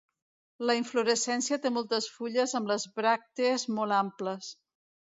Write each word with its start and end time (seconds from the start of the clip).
La 0.69 0.75
inflorescència 0.79 1.59
té 1.67 1.73
moltes 1.77 2.09
fulles 2.15 2.57
amb 2.63 2.75
les 2.75 2.89
bràctees 2.99 3.71
molt 3.79 4.01
amples. 4.03 4.55